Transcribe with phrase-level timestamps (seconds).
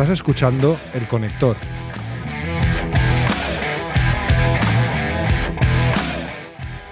[0.00, 1.58] Estás escuchando El Conector.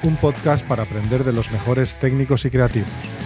[0.02, 3.17] Un podcast para aprender de los mejores técnicos y creativos.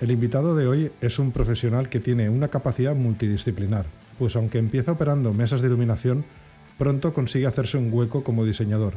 [0.00, 3.84] El invitado de hoy es un profesional que tiene una capacidad multidisciplinar,
[4.18, 6.24] pues aunque empieza operando mesas de iluminación,
[6.78, 8.94] pronto consigue hacerse un hueco como diseñador,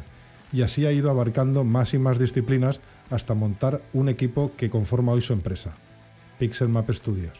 [0.50, 2.80] y así ha ido abarcando más y más disciplinas
[3.10, 5.72] hasta montar un equipo que conforma hoy su empresa,
[6.38, 7.38] Pixel Map Studios,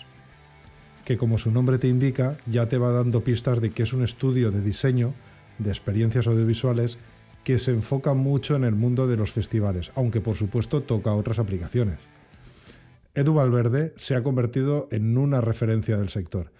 [1.06, 4.04] que como su nombre te indica, ya te va dando pistas de que es un
[4.04, 5.14] estudio de diseño,
[5.58, 6.98] de experiencias audiovisuales,
[7.44, 11.38] que se enfoca mucho en el mundo de los festivales, aunque por supuesto toca otras
[11.38, 12.13] aplicaciones.
[13.14, 16.50] Edu Valverde se ha convertido en una referencia del sector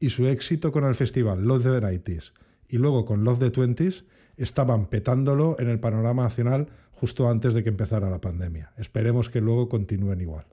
[0.00, 2.32] y su éxito con el festival Love the Nighties
[2.66, 4.06] y luego con Love the Twenties
[4.38, 8.72] estaban petándolo en el panorama nacional justo antes de que empezara la pandemia.
[8.78, 10.46] Esperemos que luego continúen igual.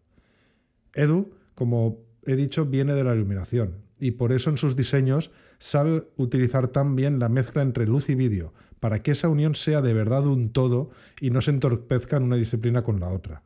[0.94, 6.06] Edu, como he dicho, viene de la iluminación y por eso en sus diseños sabe
[6.18, 9.94] utilizar tan bien la mezcla entre luz y vídeo para que esa unión sea de
[9.94, 10.90] verdad un todo
[11.22, 13.44] y no se entorpezca en una disciplina con la otra.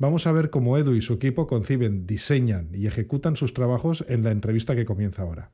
[0.00, 4.22] Vamos a ver cómo Edu y su equipo conciben, diseñan y ejecutan sus trabajos en
[4.22, 5.50] la entrevista que comienza ahora.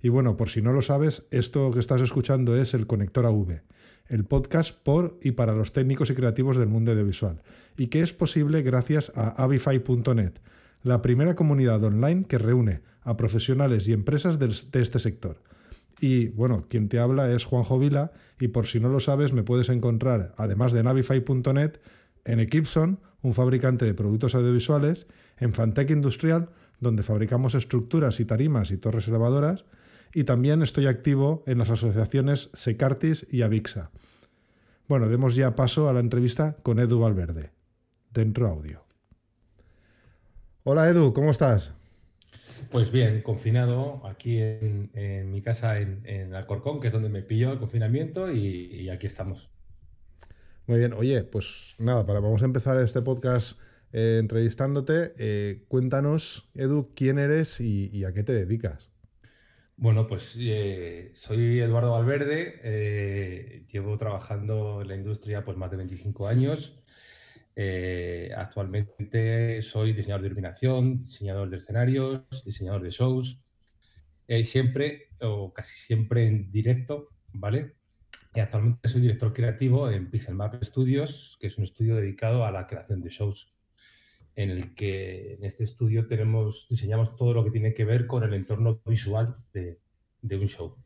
[0.00, 3.60] Y bueno, por si no lo sabes, esto que estás escuchando es el Conector AV,
[4.08, 7.42] el podcast por y para los técnicos y creativos del mundo audiovisual,
[7.76, 10.32] y que es posible gracias a avify.net,
[10.82, 15.42] la primera comunidad online que reúne a profesionales y empresas de este sector.
[16.00, 19.42] Y bueno, quien te habla es Juanjo Vila, y por si no lo sabes, me
[19.42, 21.72] puedes encontrar, además de navify.net,
[22.24, 25.06] en Equipson, un fabricante de productos audiovisuales,
[25.38, 26.48] en Fantech Industrial,
[26.80, 29.64] donde fabricamos estructuras y tarimas y torres elevadoras,
[30.12, 33.90] y también estoy activo en las asociaciones Secartis y Avixa.
[34.88, 37.52] Bueno, demos ya paso a la entrevista con Edu Valverde.
[38.12, 38.84] Dentro audio.
[40.64, 41.72] Hola Edu, ¿cómo estás?
[42.70, 47.58] Pues bien, confinado aquí en, mi casa en, Alcorcón, que es donde me pillo el
[47.58, 49.48] confinamiento, y aquí estamos.
[50.70, 53.58] Muy bien, oye, pues nada, para, vamos a empezar este podcast
[53.92, 55.14] eh, entrevistándote.
[55.18, 58.92] Eh, cuéntanos, Edu, quién eres y, a qué te dedicas.
[59.76, 66.28] Bueno, pues eh, soy Eduardo Valverde, llevo trabajando en la industria pues más de 25
[66.28, 66.80] años.
[68.36, 73.42] actualmente soy diseñador de iluminación, diseñador de escenarios, diseñador de shows,
[74.44, 77.79] siempre o casi siempre en directo, ¿vale?
[78.34, 82.66] Actualmente soy director creativo en Pixel Map Studios, que es un estudio dedicado a la
[82.66, 83.52] creación de shows,
[84.36, 88.22] en el que en este estudio tenemos, diseñamos todo lo que tiene que ver con
[88.22, 89.80] el entorno visual de,
[90.22, 90.76] un show.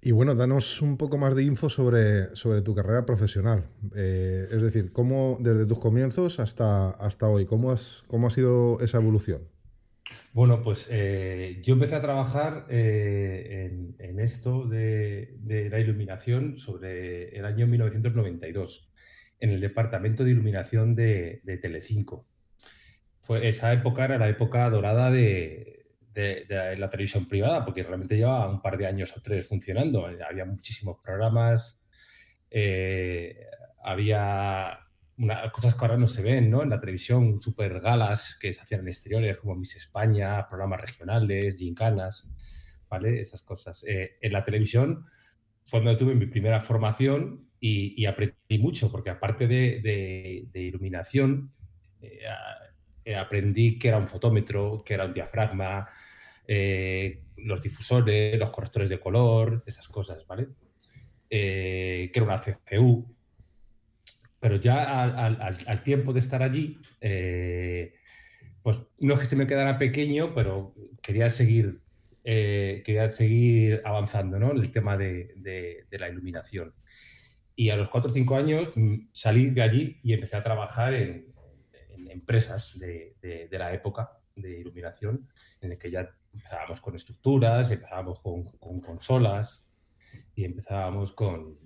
[0.00, 3.66] Y bueno, danos un poco más de info sobre, sobre tu carrera profesional.
[3.96, 7.74] Eh, es decir, cómo desde tus comienzos hasta, hasta hoy, ¿cómo,
[8.06, 9.55] ¿cómo ha sido esa evolución?
[10.32, 15.34] Bueno, pues eh, yo empecé a trabajar eh, en, esto de,
[15.70, 18.92] la iluminación sobre el año 1992,
[19.40, 22.26] en el departamento de iluminación de, Telecinco.
[23.22, 25.86] Fue, esa época era la época dorada de,
[26.48, 30.06] la televisión privada, porque realmente llevaba un par de años o tres funcionando.
[30.06, 31.80] Había muchísimos programas,
[32.50, 33.46] eh,
[33.82, 34.85] había
[35.52, 36.62] cosas que ahora no se ven, ¿no?
[36.62, 41.56] En la televisión, super galas que se hacían en exteriores, como Miss España, programas regionales,
[41.56, 42.28] gincanas,
[42.88, 43.20] ¿vale?
[43.20, 43.82] Esas cosas.
[43.86, 45.04] Eh, en la televisión
[45.64, 51.52] fue donde tuve mi primera formación y, aprendí mucho, porque aparte de, iluminación,
[52.02, 52.20] eh,
[53.04, 55.88] eh, aprendí que era un fotómetro, que era un diafragma,
[57.38, 60.48] los difusores, los correctores de color, esas cosas, ¿vale?
[61.28, 63.15] que era una CCU,
[64.40, 67.94] pero ya al, tiempo de estar allí, eh,
[68.62, 71.80] pues no es que se me quedara pequeño, pero quería seguir,
[72.24, 74.50] eh, quería seguir avanzando ¿no?
[74.50, 76.74] en el tema de, la iluminación.
[77.54, 80.94] Y a los 4 o 5 años mm, salí de allí y empecé a trabajar
[80.94, 81.34] en,
[82.10, 85.28] empresas de, la época de iluminación,
[85.60, 88.44] en el que ya empezábamos con estructuras, empezábamos con,
[88.80, 89.66] consolas
[90.34, 91.58] y empezábamos con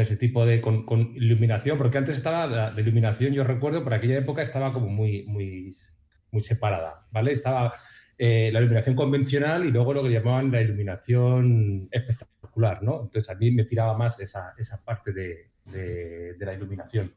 [0.00, 4.40] ese tipo de con, iluminación, porque antes estaba la, iluminación, yo recuerdo, por aquella época
[4.40, 5.74] estaba como muy, muy,
[6.30, 7.32] muy separada, ¿vale?
[7.32, 7.72] Estaba
[8.16, 13.02] eh, la iluminación convencional y luego lo que llamaban la iluminación espectacular, ¿no?
[13.02, 17.12] Entonces a mí me tiraba más esa, esa parte de, de, la iluminación.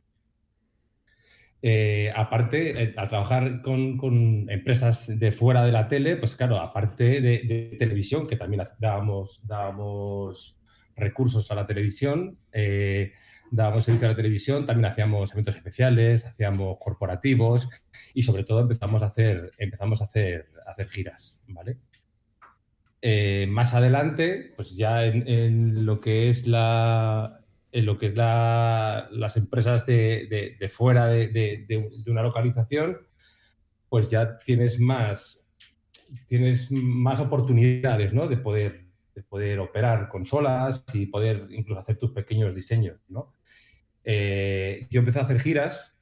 [1.62, 7.22] eh, aparte, eh, a trabajar con, empresas de fuera de la tele, pues claro, aparte
[7.22, 10.60] de, televisión, que también dábamos, dábamos
[10.96, 13.14] recursos a la televisión, eh,
[13.52, 17.70] dábamos servicio a la televisión, también hacíamos eventos especiales, hacíamos corporativos
[18.14, 21.78] y sobre todo empezamos a hacer, empezamos a hacer, hacer giras, ¿vale?
[23.48, 27.46] más adelante, pues ya en lo que es la,
[27.76, 32.96] en lo que es las empresas de, fuera de, una localización,
[33.90, 35.46] pues ya tienes más,
[36.26, 38.85] tienes más oportunidades de, poder,
[39.16, 43.00] de poder operar consolas y poder incluso hacer tus pequeños diseños.
[44.04, 45.96] Eh, yo empecé a hacer giras,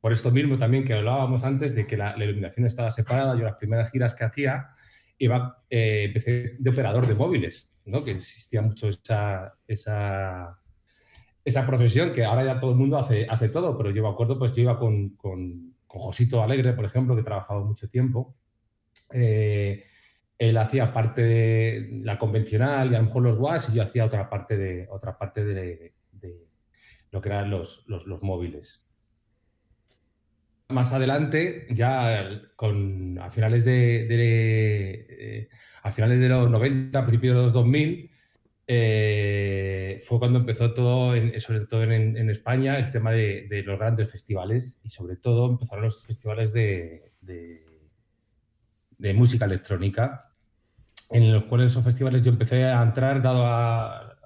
[0.00, 3.36] por esto mismo también que hablábamos antes de que la, iluminación estaba separada.
[3.36, 4.68] Yo las primeras giras que hacía
[5.18, 8.02] iba, eh, empecé de operador de móviles, ¿no?
[8.02, 10.60] que existía mucho esa, esa
[11.44, 14.38] esa profesión que ahora ya todo el mundo hace, hace todo, pero yo me acuerdo,
[14.38, 18.36] pues yo iba con, con, Josito Alegre, por ejemplo, que trabajaba mucho tiempo.
[19.12, 19.86] Eh,
[20.40, 24.06] él hacía parte de la convencional y a lo mejor los WAS y yo hacía
[24.06, 25.92] otra parte de, otra parte de,
[27.10, 28.86] lo que eran los, los, móviles.
[30.68, 35.48] Más adelante, ya con, a, finales de, eh,
[35.82, 38.10] a finales de los 90, a principios de los 2000,
[38.66, 44.80] eh, fue cuando empezó todo, sobre todo en, España, el tema de, los grandes festivales
[44.82, 50.29] y sobre todo empezaron los festivales de, de, música electrónica,
[51.10, 54.16] en los cuales esos festivales yo empecé a entrar dado a,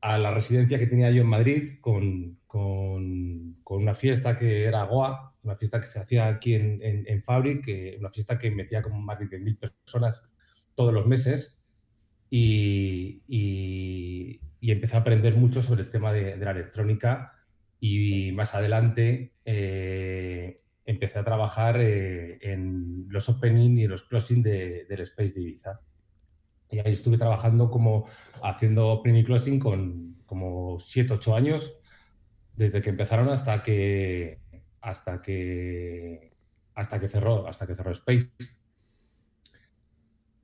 [0.00, 4.84] a la residencia que tenía yo en Madrid con, con, con, una fiesta que era
[4.84, 7.66] Goa, una fiesta que se hacía aquí en, en, Fabric,
[7.98, 10.22] una fiesta que metía como más de 10.000 personas
[10.74, 11.58] todos los meses.
[12.28, 17.32] Y, y, empecé a aprender mucho sobre el tema de, la electrónica
[17.78, 25.00] y más adelante eh, empecé a trabajar eh, en los opening y los closing del
[25.00, 25.80] Space de Ibiza.
[26.70, 28.08] Y ahí estuve trabajando como
[28.42, 31.78] haciendo opening y closing con como 7, 8 años,
[32.54, 34.40] desde que empezaron hasta que
[34.80, 36.34] hasta que
[36.74, 38.30] hasta que cerró, hasta que cerró Space.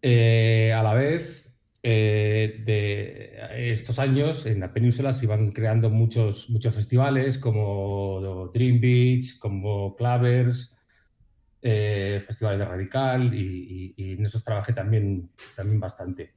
[0.03, 1.50] Eh, a la vez
[1.83, 8.81] eh, de estos años en la península se iban creando muchos, muchos festivales como Dream
[8.81, 10.75] Beach, como Clavers,
[11.63, 16.35] eh, festivales de Radical y, en esos trabajé también, también bastante.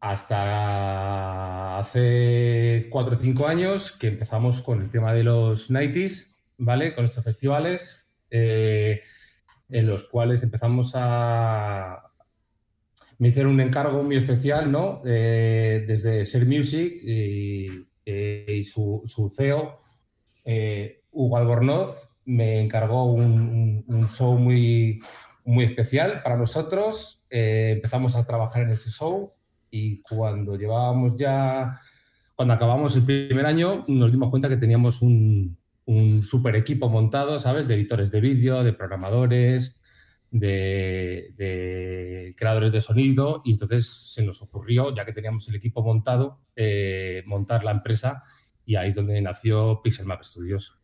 [0.00, 6.26] Hasta hace cuatro o cinco años que empezamos con el tema de los 90s,
[6.58, 6.94] ¿vale?
[6.94, 9.02] Con estos festivales eh,
[9.68, 12.09] en los cuales empezamos a,
[13.20, 15.02] me hicieron un encargo muy especial, ¿no?
[15.04, 17.66] desde Ser Music y,
[18.06, 19.78] eh, su, CEO,
[20.46, 25.00] eh, Hugo Albornoz, me encargó un, show muy,
[25.44, 27.22] muy especial para nosotros.
[27.28, 29.34] Eh, empezamos a trabajar en ese show
[29.70, 31.78] y cuando llevábamos ya,
[32.34, 37.38] cuando acabamos el primer año, nos dimos cuenta que teníamos un, un super equipo montado,
[37.38, 37.68] ¿sabes?
[37.68, 39.78] De editores de vídeo, de programadores,
[40.30, 41.34] de,
[42.36, 47.22] creadores de sonido y entonces se nos ocurrió, ya que teníamos el equipo montado, eh,
[47.26, 48.22] montar la empresa
[48.64, 50.78] y ahí es donde nació Pixel Map Studios.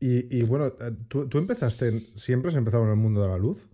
[0.00, 0.72] y, bueno, eh,
[1.08, 3.68] ¿tú, empezaste, siempre has empezado en el mundo de la luz?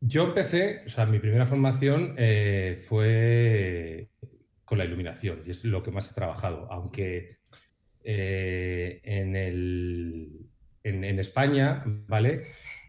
[0.00, 4.10] Yo empecé, o sea, mi primera formación eh, fue
[4.64, 7.38] con la iluminación y es lo que más he trabajado, aunque
[8.06, 10.50] en el
[10.84, 12.42] en, España, ¿vale?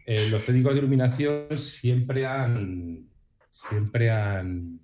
[0.04, 3.08] Eh, los técnicos de iluminación siempre han,
[3.50, 4.80] siempre han,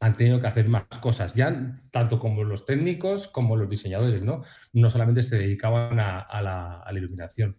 [0.00, 4.42] han tenido que hacer más cosas, ya tanto como los técnicos como los diseñadores, ¿no?
[4.74, 7.56] No solamente se dedicaban a, la, iluminación.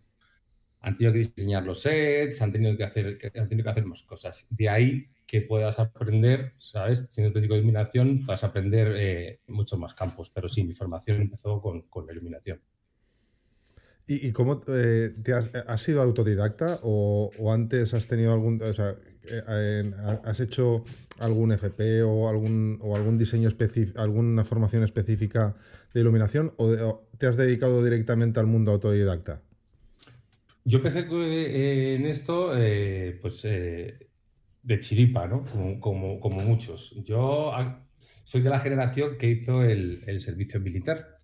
[0.82, 4.04] Han tenido que diseñar los sets, han tenido que hacer, han tenido que hacer más
[4.04, 4.46] cosas.
[4.52, 7.08] De ahí que puedas aprender, ¿sabes?
[7.10, 10.30] Siendo técnico de iluminación, puedas aprender eh, muchos más campos.
[10.30, 12.62] Pero sí, mi formación empezó con, con la iluminación.
[14.08, 19.92] ¿Y, cómo eh, te has, sido autodidacta o, antes has tenido algún, o sea, eh,
[20.24, 20.84] has hecho
[21.20, 25.56] algún FP o algún, o algún diseño específico, alguna formación específica
[25.92, 29.42] de iluminación o, te has dedicado directamente al mundo autodidacta?
[30.66, 32.52] Yo empecé eh, en esto,
[33.22, 35.46] pues, de chiripa, ¿no?
[35.80, 36.94] Como, como, muchos.
[37.04, 37.52] Yo
[38.24, 41.16] soy de la generación que hizo el, el servicio militar.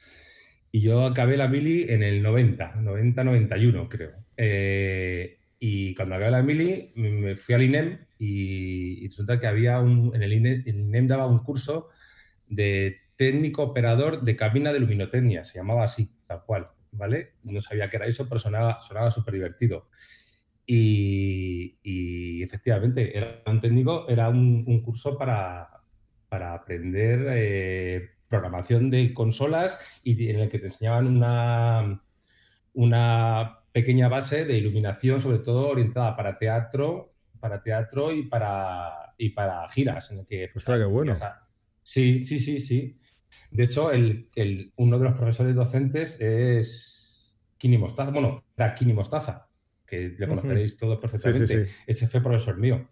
[0.72, 4.12] Y yo acabé la mili en el 90, 90-91 creo.
[4.38, 10.16] Eh, y cuando acabé la mili me fui al INEM y, resulta que había un,
[10.16, 11.90] en el INEM, daba un curso
[12.48, 17.34] de técnico operador de cabina de luminotecnia, se llamaba así, tal cual, ¿vale?
[17.44, 18.80] No sabía que era eso, pero sonaba
[19.12, 19.90] súper divertido.
[20.66, 25.70] Y, efectivamente, era un técnico, era un, curso para,
[26.30, 32.02] para aprender eh, programación de consolas y en el que te enseñaban una,
[32.74, 39.30] una pequeña base de iluminación, sobre todo orientada para teatro, para teatro y para, y
[39.32, 40.10] para giras.
[40.12, 41.14] En el que, pues, qué bueno.
[41.84, 42.98] Sí, sí, sí, sí.
[43.52, 44.30] De hecho, el,
[44.78, 48.12] uno de los profesores docentes es Kini Mostaza.
[48.12, 49.50] Bueno, era Kini Mostaza,
[49.86, 51.68] que le conoceréis todos perfectamente.
[51.86, 52.90] Ese fue profesor mío.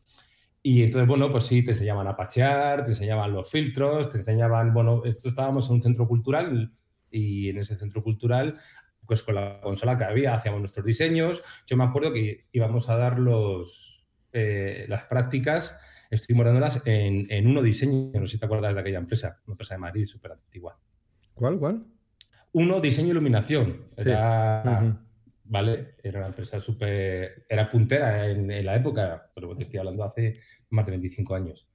[0.61, 4.73] Y entonces, bueno, pues sí, te enseñaban a pachear, te enseñaban los filtros, te enseñaban,
[4.73, 6.73] bueno, estábamos en un centro cultural
[7.09, 8.55] y en ese centro cultural
[9.09, 11.43] pues con la consola que había hacíamos nuestros diseños.
[11.65, 15.75] Yo me acuerdo que íbamos a dar los, eh, las prácticas,
[16.11, 19.53] estuvimos dándolas en, en Uno Diseño, no sé si te acuerdas de aquella empresa, una
[19.53, 20.79] empresa de Madrid súper antigua.
[21.33, 21.87] ¿Cuál, cuál?
[22.51, 23.87] Uno Diseño e Iluminación.
[23.97, 25.01] Era,
[25.49, 25.95] ¿vale?
[26.01, 30.39] Era una empresa súper, era puntera en, en, la época, pero te estoy hablando hace
[30.69, 31.67] más de 25 años.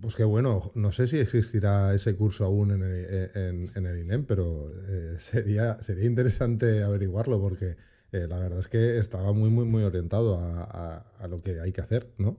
[0.00, 5.16] Pues qué bueno, no sé si existirá ese curso aún en el, INEM, pero eh,
[5.18, 7.76] sería, sería interesante averiguarlo porque
[8.12, 11.80] eh, la verdad es que estaba muy, muy, muy orientado a, lo que hay que
[11.80, 12.38] hacer, ¿no?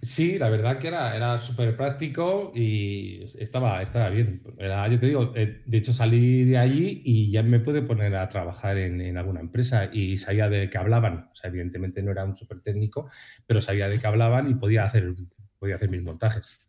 [0.00, 4.42] Sí, la verdad que era, era súper práctico y estaba, estaba bien.
[4.56, 8.28] yo te digo, eh, de hecho salí de allí y ya me pude poner a
[8.28, 11.30] trabajar en, alguna empresa y sabía de qué hablaban.
[11.32, 13.10] O sea, evidentemente no era un súper técnico,
[13.46, 15.14] pero sabía de qué hablaban y podía hacer
[15.58, 16.60] podía hacer mis montajes.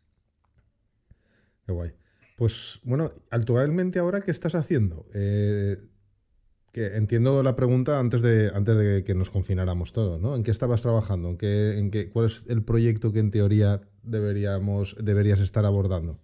[1.64, 1.92] Qué guay.
[2.36, 5.06] Pues bueno, actualmente ahora, ¿qué estás haciendo?
[5.14, 5.76] Eh,
[6.72, 10.36] que entiendo la pregunta antes de, antes de que nos confináramos todos, ¿no?
[10.36, 11.36] ¿En qué estabas trabajando?
[11.40, 16.18] ¿En qué, ¿Cuál es el proyecto que en teoría deberíamos, deberías estar abordando?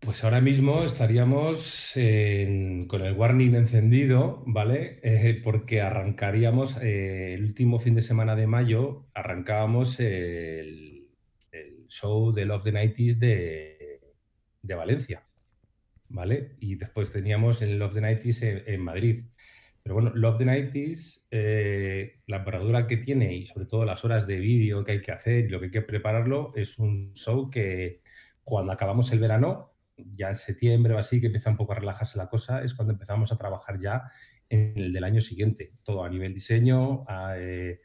[0.00, 5.00] Pues ahora mismo estaríamos con el warning encendido, ¿vale?
[5.02, 10.96] Eh, porque arrancaríamos eh, el último fin de semana de mayo, arrancábamos el
[11.88, 14.00] show de Love the Nighties de,
[14.62, 15.25] de Valencia,
[16.08, 16.56] ¿vale?
[16.60, 19.24] Y después teníamos el Love the Nighties en, Madrid.
[19.82, 24.26] Pero bueno, Love the Nighties, eh, la paradura que tiene y sobre todo las horas
[24.26, 27.50] de vídeo que hay que hacer y lo que hay que prepararlo, es un show
[27.50, 28.02] que
[28.42, 32.18] cuando acabamos el verano, ya en septiembre o así, que empieza un poco a relajarse
[32.18, 34.02] la cosa, es cuando empezamos a trabajar ya
[34.48, 37.80] en el del año siguiente, todo a nivel diseño, a, eh,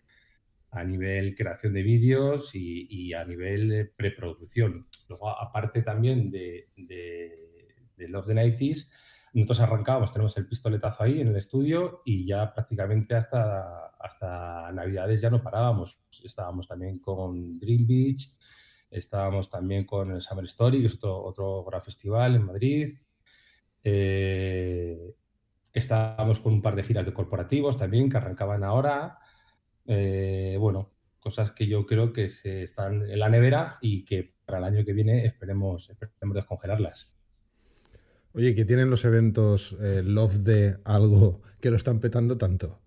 [0.71, 4.81] a nivel creación de vídeos y, a nivel preproducción.
[5.09, 7.50] Luego, aparte también de, de,
[8.07, 8.89] Love the Nighties,
[9.33, 15.21] nosotros arrancábamos, tenemos el pistoletazo ahí en el estudio y ya prácticamente hasta, hasta Navidades
[15.21, 15.99] ya no parábamos.
[16.23, 18.29] Estábamos también con Dream Beach,
[18.89, 22.97] estábamos también con el Summer Story, que es otro, otro gran festival en Madrid.
[23.83, 25.15] Eh,
[25.71, 29.17] estábamos con un par de giras de corporativos también que arrancaban ahora.
[29.85, 34.57] Eh, bueno, cosas que yo creo que se están en la nevera y que para
[34.57, 37.20] el año que viene esperemos, esperemos descongelarlas.
[38.33, 42.79] Oye, ¿qué tienen los eventos eh, Love de algo que lo están petando tanto?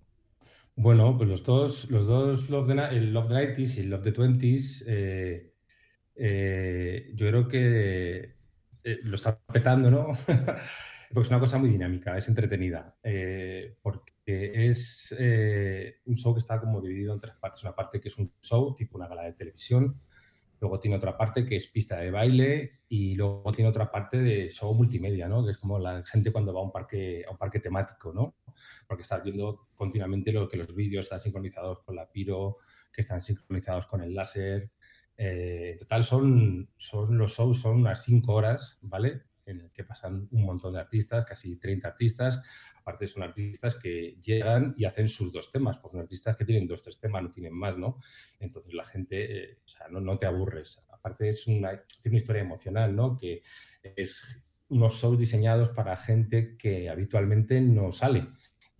[0.76, 4.02] Bueno, pues los dos, los dos Love the, el Love the 90s y el Love
[4.02, 4.84] the 20s,
[6.16, 8.34] eh, yo creo que
[9.04, 10.08] lo están petando, ¿no?
[11.14, 16.40] porque es una cosa muy dinámica, es entretenida, eh, porque es eh, un show que
[16.40, 17.62] está como dividido en tres partes.
[17.62, 20.00] Una parte que es un show, tipo una gala de televisión,
[20.64, 24.48] luego tiene otra parte que es pista de baile y luego tiene otra parte de
[24.48, 25.44] show multimedia, ¿no?
[25.44, 28.36] que es como la gente cuando va a un parque, a un parque temático, ¿no?
[28.86, 32.56] porque estás viendo continuamente lo que los vídeos están sincronizados con la piro,
[32.90, 34.70] que están sincronizados con el láser.
[35.18, 39.22] Eh, en total son, son los shows son unas cinco horas, ¿vale?
[39.46, 42.42] En el que pasan un montón de artistas, casi 30 artistas.
[42.76, 46.66] Aparte son artistas que llegan y hacen sus dos temas, porque son artistas que tienen
[46.66, 47.96] dos, tres temas, no tienen más, ¿no?
[48.40, 50.80] Entonces la gente, eh, o sea, no, no, te aburres.
[50.90, 51.70] Aparte es una,
[52.00, 53.16] tiene una historia emocional, ¿no?
[53.16, 53.42] Que
[53.82, 58.28] es unos shows diseñados para gente que habitualmente no sale.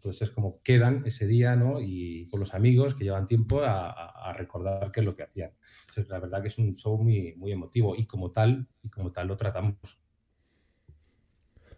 [0.04, 1.80] Entonces es como quedan ese día, ¿no?
[1.80, 5.52] Y con los amigos que llevan tiempo a, a, recordar qué es lo que hacían.
[5.88, 9.12] Entonces, la verdad que es un show muy, muy emotivo y como tal, y como
[9.12, 10.03] tal lo tratamos.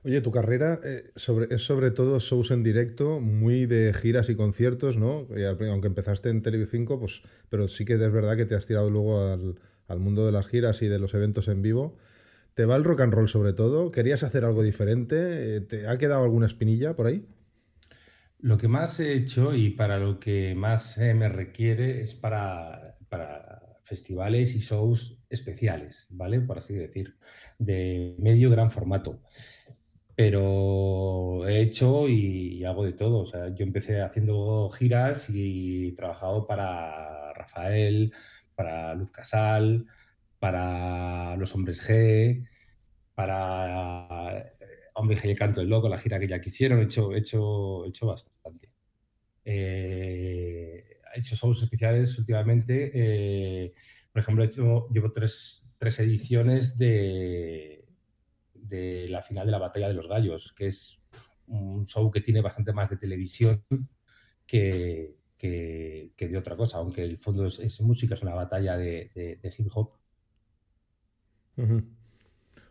[0.06, 1.10] Oye, tu carrera eh,
[1.50, 5.26] es sobre todo shows en directo, muy de giras y conciertos, ¿no?
[5.68, 8.88] aunque empezaste en Television 5, pues, pero sí que es verdad que te has tirado
[8.88, 11.96] luego al, mundo de las giras y de los eventos en vivo.
[12.54, 13.90] ¿Te va el rock and roll sobre todo?
[13.90, 15.56] ¿Querías hacer algo diferente?
[15.56, 17.26] Eh, ¿Te ha quedado alguna espinilla por ahí?
[18.38, 22.96] Lo que más he hecho y para lo que más me requiere es para
[23.86, 26.40] festivales y shows especiales, ¿vale?
[26.40, 27.16] Por así decir,
[27.58, 29.22] de medio gran formato.
[30.16, 33.20] Pero he hecho y hago de todo.
[33.20, 38.12] O sea, yo empecé haciendo giras y he trabajado para Rafael,
[38.54, 39.86] para Luz Casal,
[40.38, 42.48] para Los Hombres G,
[43.14, 44.52] para eh,
[44.94, 47.18] Hombres G y Canto del Loco, la gira que ya que hicieron, he hecho, he
[47.18, 48.70] hecho, he hecho bastante.
[49.44, 52.90] Eh, he hecho shows especiales últimamente.
[52.94, 53.74] Eh,
[54.12, 57.85] por ejemplo, he hecho, llevo tres, tres ediciones de,
[58.68, 61.00] de la final de la Batalla de los Gallos, que es
[61.46, 63.64] un show que tiene bastante más de televisión
[64.46, 69.68] que, que, de otra cosa, aunque el fondo es, música, es una batalla de, hip
[69.74, 69.92] hop.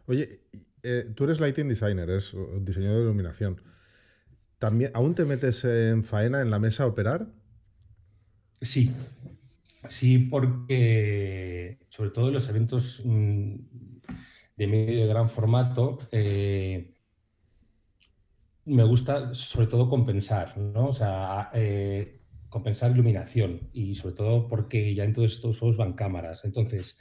[0.08, 0.42] Oye,
[0.84, 3.62] eh, tú eres lighting designer, es diseñador de iluminación.
[4.60, 7.28] ¿También, ¿Aún te metes en faena en la mesa a operar?
[8.62, 8.92] Sí,
[9.88, 13.56] sí, porque sobre todo en los eventos mm,
[14.56, 16.94] de medio de gran formato, eh,
[18.66, 20.88] me gusta sobre todo compensar, ¿no?
[20.88, 25.94] O sea, eh, compensar iluminación y sobre todo porque ya en todos estos shows van
[25.94, 26.46] cámaras.
[26.46, 26.98] Entonces,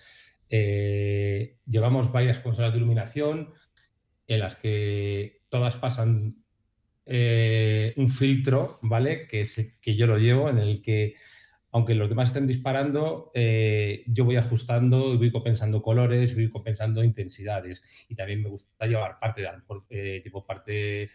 [0.50, 3.52] eh, llevamos varias consolas de iluminación
[4.26, 6.38] en las que todas pasan
[7.06, 9.26] un filtro, ¿vale?
[9.26, 11.14] Que, es, que yo lo llevo, en el que
[11.74, 17.02] aunque los demás estén disparando, eh, yo voy ajustando y voy compensando colores, voy compensando
[17.02, 18.06] intensidades.
[18.08, 19.48] Y también me gusta llevar parte, de,
[19.90, 21.10] eh, tipo parte,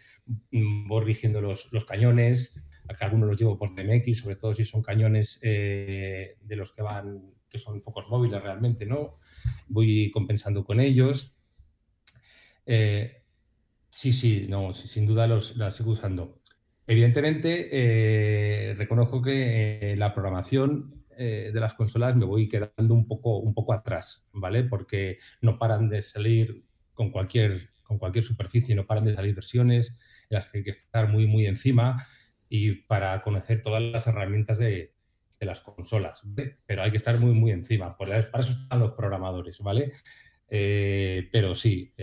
[0.50, 2.52] mm, voy rigiendo los, los cañones,
[3.00, 7.32] algunos los llevo por DMX, sobre todo si son cañones eh, de los que van,
[7.48, 9.14] que son focos móviles realmente, ¿no?
[9.66, 11.38] Voy compensando con ellos.
[13.88, 16.39] sí, sí, no, sin duda los, las sigo usando.
[16.90, 23.06] Evidentemente, eh, reconozco que eh, la programación eh, de las consolas me voy quedando un
[23.06, 24.64] poco, un poco atrás, ¿vale?
[24.64, 29.90] Porque no paran de salir con cualquier, con cualquier superficie, no paran de salir versiones
[30.28, 31.94] en las que hay que estar muy, muy encima
[32.48, 34.92] y para conocer todas las herramientas de,
[35.38, 36.24] las consolas,
[36.66, 37.96] pero hay que estar muy, muy encima.
[37.96, 39.92] Por, para eso están los programadores, ¿vale?
[40.48, 41.94] pero sí,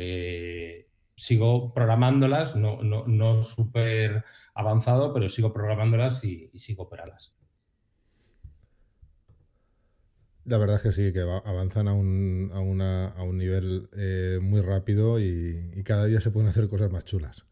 [1.17, 7.35] sigo programándolas, no, no, no súper avanzado, pero sigo programándolas y, sigo operándolas.
[10.45, 14.39] La verdad es que sí, que avanzan a un, a una, a un nivel eh,
[14.41, 17.45] muy rápido y, cada día se pueden hacer cosas más chulas.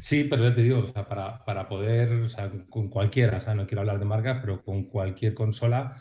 [0.00, 3.40] Sí, pero ya te digo, o sea, para, para, poder, o sea, con cualquiera, o
[3.40, 5.96] sea, no quiero hablar de marcas, pero con cualquier consola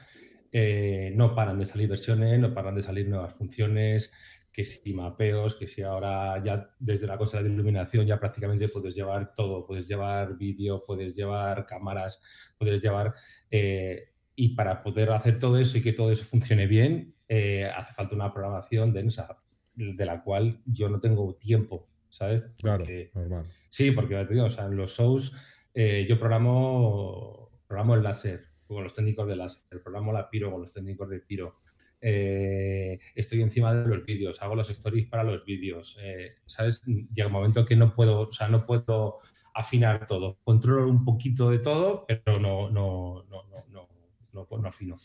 [0.51, 4.11] eh, no paran de salir versiones, no paran de salir nuevas funciones,
[4.55, 8.95] que si mapeos, que si ahora ya desde la cosa de iluminación ya prácticamente puedes
[8.95, 12.21] llevar todo, puedes llevar vídeo, puedes llevar cámaras,
[12.57, 13.13] puedes llevar...
[13.51, 17.93] Eh, y para poder hacer todo eso y que todo eso funcione bien, eh, hace
[17.93, 19.37] falta una programación densa,
[19.75, 22.43] de la cual yo no tengo tiempo, ¿sabes?
[22.57, 23.45] claro, normal.
[23.67, 25.33] Sí, porque o sea, en los shows
[25.73, 30.61] eh, yo programo, programo el láser con los técnicos de láser, programo la piro con
[30.61, 31.57] los técnicos de piro,
[32.01, 36.81] eh, estoy encima de los vídeos, hago los stories para los vídeos, eh, ¿sabes?
[36.85, 39.15] Llega un momento que no puedo, o sea, no puedo
[39.53, 40.37] afinar todo.
[40.43, 43.89] Controlo un poquito de todo, pero no, no, no, no,
[44.33, 44.97] no, no afino.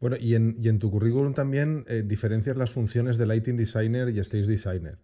[0.00, 4.08] Bueno, y en, y en, tu currículum también eh, diferencias las funciones de Lighting Designer
[4.08, 4.98] y Stage Designer.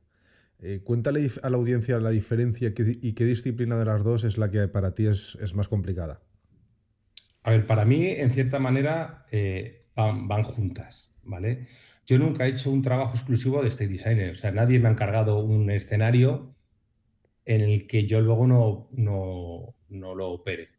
[0.85, 4.67] cuéntale a la audiencia la diferencia y qué disciplina de las dos es la que
[4.69, 6.21] para ti es más complicada.
[7.45, 9.27] A ver, para mí, en cierta manera,
[9.95, 11.67] van, juntas, ¿vale?
[12.07, 14.93] Yo nunca he hecho un trabajo exclusivo de state designer, o sea, nadie me ha
[14.93, 16.57] encargado un escenario
[17.45, 20.71] en el que yo luego no, no, no lo opere,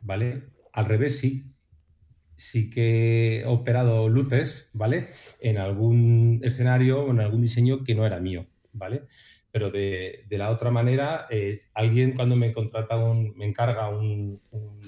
[0.00, 0.44] ¿vale?
[0.72, 1.50] Al revés, sí.
[2.36, 5.08] Sí que he operado luces, ¿vale?
[5.40, 9.04] En algún escenario o en algún diseño que no era mío, ¿vale?
[9.52, 14.40] Pero de, de la otra manera, eh, alguien cuando me contrata un, me encarga un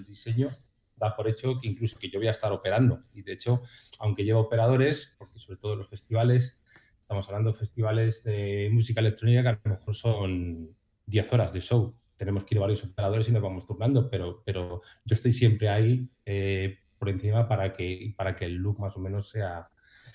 [0.09, 0.49] diseño,
[0.96, 3.04] da por hecho que incluso que yo voy a estar operando.
[3.12, 3.62] Y de hecho,
[3.98, 6.61] aunque llevo operadores, porque sobre todo los festivales,
[7.00, 11.61] estamos hablando de festivales de música electrónica que a lo mejor son 10 horas de
[11.61, 11.94] show.
[12.16, 16.09] Tenemos que ir varios operadores y nos vamos turnando, pero, pero yo estoy siempre ahí
[16.24, 19.70] eh, por encima para que, para que el look más o menos sea,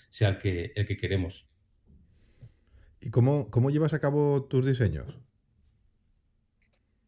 [0.09, 1.47] sea el, que, el que queremos.
[2.99, 5.19] ¿Y cómo, cómo llevas a cabo tus diseños?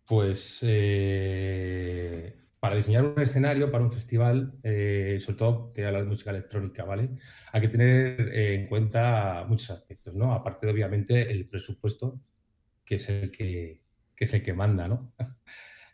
[0.06, 6.30] Pues eh, para diseñar un escenario para un festival, eh, sobre todo que de música
[6.30, 7.10] electrónica, ¿vale?
[7.52, 10.32] Hay que tener eh, en cuenta muchos aspectos, ¿no?
[10.32, 12.22] Aparte de, obviamente, el presupuesto,
[12.86, 13.84] que es el que,
[14.18, 15.14] es el que manda, ¿no?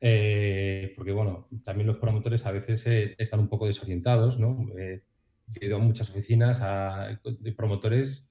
[0.01, 2.85] Eh, porque, bueno, también los promotores a veces
[3.17, 4.65] están un poco desorientados, ¿no?
[4.77, 5.03] he
[5.59, 8.29] ido a muchas oficinas de promotores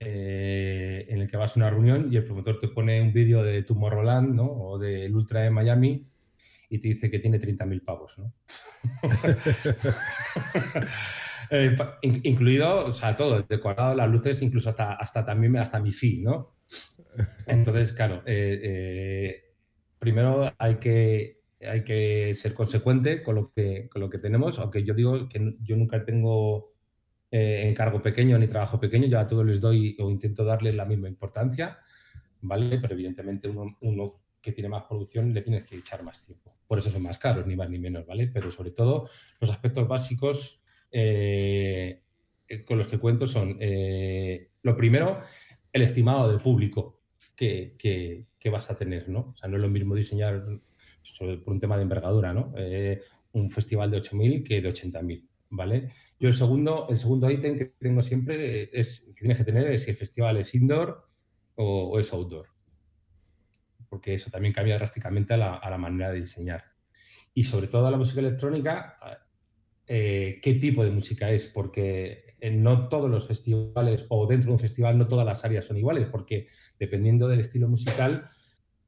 [0.00, 3.42] eh, en el que vas a una reunión y el promotor te pone un vídeo
[3.44, 4.50] de Tomorrowland ¿no?
[4.50, 6.09] o del Ultra de Miami
[6.70, 8.18] y te dice que tiene 30.000 pavos.
[8.18, 8.32] ¿no?
[11.52, 15.90] Eh, incluido, o sea, todo, el decorado, las luces, incluso hasta, hasta también hasta mi
[15.90, 16.54] fee, ¿no?
[17.48, 19.50] Entonces, claro, eh,
[19.98, 24.84] primero hay que, hay que ser consecuente con lo, que, con lo que tenemos, aunque
[24.84, 26.72] yo digo que yo nunca tengo
[27.32, 30.84] eh, encargo pequeño ni trabajo pequeño, yo a todos les doy o intento darles la
[30.84, 31.78] misma importancia,
[32.42, 32.78] ¿vale?
[32.78, 36.56] Pero evidentemente uno, uno que tiene más producción le tienes que echar más tiempo.
[36.66, 38.28] Por eso son más caros, ni más ni menos, ¿vale?
[38.28, 39.08] Pero sobre todo
[39.40, 42.02] los aspectos básicos eh,
[42.66, 45.18] con los que cuento son, eh, lo primero,
[45.72, 47.00] el estimado de público
[47.36, 49.32] que, que, vas a tener, ¿no?
[49.32, 50.44] O sea, no es lo mismo diseñar
[51.18, 52.52] por un tema de envergadura, ¿no?
[53.32, 55.30] un festival de 8.000 que de 80.000.
[55.50, 55.88] ¿vale?
[56.18, 59.84] Yo el segundo, el segundo ítem que tengo siempre es, que tienes que tener es
[59.84, 61.08] si el festival es indoor
[61.56, 62.46] o, es outdoor,
[63.90, 66.64] porque eso también cambia drásticamente a la, manera de diseñar.
[67.34, 68.96] Y sobre todo la música electrónica,
[69.86, 71.48] eh, ¿qué tipo de música es?
[71.48, 75.76] Porque no todos los festivales o dentro de un festival no todas las áreas son
[75.76, 76.46] iguales, porque
[76.78, 78.28] dependiendo del estilo musical,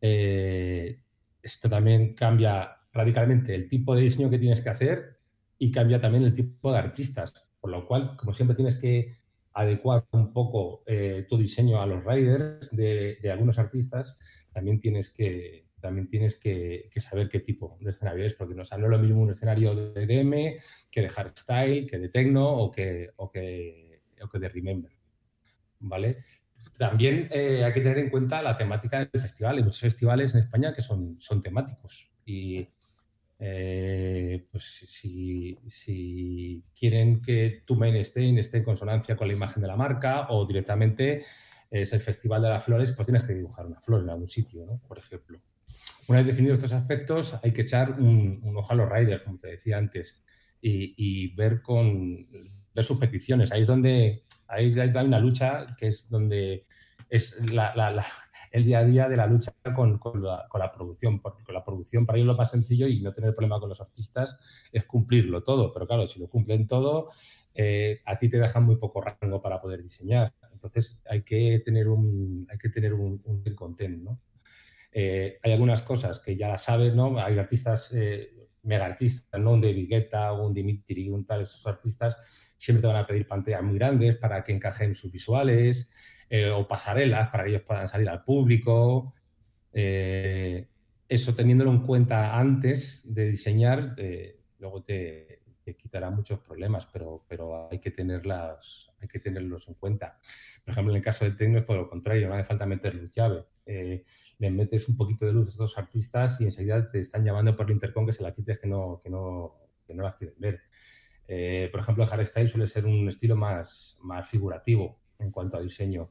[0.01, 1.03] eh,
[1.43, 5.19] esto también cambia radicalmente el tipo de diseño que tienes que hacer
[5.59, 9.17] y cambia también el tipo de artistas, por lo cual, como siempre, tienes que
[9.55, 14.19] adecuar un poco eh, tu diseño a los riders de, algunos artistas,
[14.53, 18.71] también tienes que, también tienes que, saber qué tipo de escenario es, porque no, es
[18.73, 20.55] lo mismo un escenario de DM
[20.91, 24.93] que de hardstyle, que de techno o que, o que, que de remember.
[25.81, 26.25] ¿Vale?
[26.79, 29.57] También eh, hay que tener en cuenta la temática del festival.
[29.57, 32.69] Hay muchos festivales en España que son, son temáticos y
[33.45, 35.59] eh, pues si,
[36.79, 41.25] quieren que tu mainstream esté en consonancia con la imagen de la marca o directamente
[41.69, 44.65] es el Festival de las Flores, pues tienes que dibujar una flor en algún sitio,
[44.65, 44.81] ¿no?
[44.87, 45.41] por ejemplo.
[46.07, 49.49] Una vez definidos estos aspectos, hay que echar un, ojo a los riders, como te
[49.49, 50.23] decía antes,
[50.61, 52.29] y, ver, con,
[52.73, 53.51] ver sus peticiones.
[53.51, 54.73] Ahí es donde hay
[55.05, 56.67] una lucha que es donde
[57.09, 58.07] es la,
[58.53, 62.29] el día a día de la lucha con, la, producción, porque la producción para ellos
[62.29, 66.07] lo más sencillo y no tener problema con los artistas es cumplirlo todo, pero claro,
[66.07, 67.07] si lo cumplen todo,
[67.55, 70.35] eh, a ti te dejan muy poco rango para poder diseñar.
[70.53, 73.19] Entonces hay que tener un, hay que tener un
[73.57, 74.21] content, ¿no?
[74.93, 77.19] Eh, hay algunas cosas que ya las sabes, ¿no?
[77.19, 78.31] Hay artistas, eh,
[78.63, 79.53] mega artistas, ¿no?
[79.53, 83.63] Un David Guetta, un Dimitri, un tal, esos artistas siempre te van a pedir pantallas
[83.63, 85.89] muy grandes para que encajen sus visuales.
[86.35, 89.13] Eh, o pasarelas para que ellos puedan salir al público.
[89.71, 90.67] Eh,
[91.07, 93.95] eso teniéndolo en cuenta antes de diseñar,
[94.59, 95.43] luego te,
[95.77, 100.19] quitará muchos problemas, pero, pero hay, que tenerlas, hay que tenerlos en cuenta.
[100.65, 102.95] Por ejemplo, en el caso del tecno es todo lo contrario, no hace falta meter
[102.95, 103.45] luz llave.
[103.67, 104.03] Eh,
[104.39, 107.67] le metes un poquito de luz a estos artistas y enseguida te están llamando por
[107.67, 110.63] el intercom que se la quites que no, que no, que no las quieren ver.
[111.71, 116.11] por ejemplo, el hardstyle suele ser un estilo más, más figurativo en cuanto a diseño.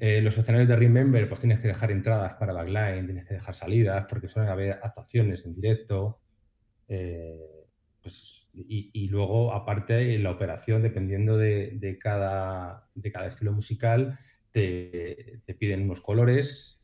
[0.00, 3.54] Eh, los escenarios de Remember, pues tienes que dejar entradas para backline, tienes que dejar
[3.54, 6.20] salidas, porque suelen haber actuaciones en directo.
[6.86, 7.66] Eh,
[8.00, 14.18] pues, y, luego, aparte, la operación, dependiendo de, cada, de cada, estilo musical,
[14.50, 16.80] te, piden unos colores,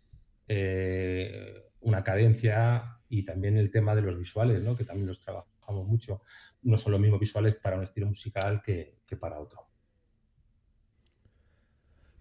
[0.46, 4.74] eh, una cadencia y también el tema de los visuales, ¿no?
[4.74, 6.20] que también los trabajamos mucho.
[6.62, 9.73] No son los mismos visuales para un estilo musical que para otro.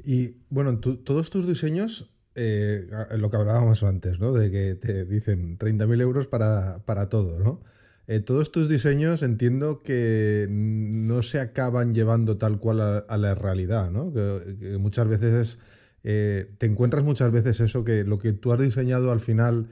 [0.04, 2.88] Y bueno, todos tus diseños, eh,
[3.18, 4.34] lo que hablábamos antes, ¿no?
[4.34, 7.62] De que te dicen 30.000 euros para, todo, ¿no?
[8.08, 13.92] Eh, todos tus diseños entiendo que no se acaban llevando tal cual a, la realidad,
[13.92, 14.12] ¿no?
[14.12, 15.58] Que, muchas veces
[16.04, 19.70] eh, te encuentras muchas veces eso, que lo que tú has diseñado al final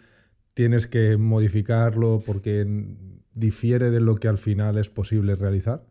[0.54, 2.65] tienes que modificarlo porque
[3.34, 5.84] difiere de lo que al final es posible realizar.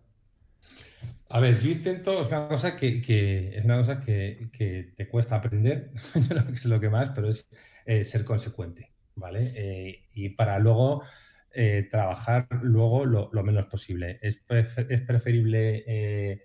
[1.32, 4.50] A ver, yo intento, es una cosa que, es una cosa que,
[4.96, 5.92] te cuesta aprender,
[6.28, 7.48] yo que es lo que más, pero es
[7.86, 9.52] eh, ser consecuente, ¿vale?
[9.54, 11.04] Eh, y para luego
[11.52, 14.18] eh, trabajar luego lo, menos posible.
[14.22, 16.42] Es, es preferible